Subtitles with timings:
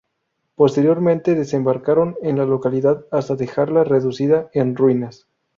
[0.55, 5.27] Posteriormente desembarcaron en la localidad hasta dejarla reducida en ruinas.